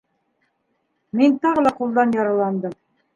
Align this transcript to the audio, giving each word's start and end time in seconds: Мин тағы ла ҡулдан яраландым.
Мин 1.19 1.35
тағы 1.43 1.65
ла 1.65 1.73
ҡулдан 1.83 2.17
яраландым. 2.21 2.75